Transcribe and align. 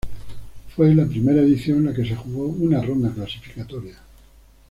Fue 0.75 0.95
la 0.95 1.05
primera 1.05 1.41
edición 1.43 1.77
en 1.77 1.85
la 1.85 1.93
que 1.93 2.03
se 2.03 2.15
jugó 2.15 2.47
una 2.47 2.81
ronda 2.81 3.11
clasificatoria. 3.13 3.97